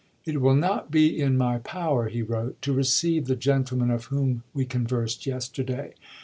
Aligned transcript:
"It 0.25 0.41
will 0.41 0.55
not 0.55 0.89
be 0.89 1.21
in 1.21 1.37
my 1.37 1.59
power," 1.59 2.09
he 2.09 2.23
wrote, 2.23 2.59
"to 2.63 2.73
receive 2.73 3.27
the 3.27 3.35
gentlemen 3.35 3.91
of 3.91 4.05
whom 4.05 4.41
we 4.51 4.65
conversed 4.65 5.27
yesterday. 5.27 5.93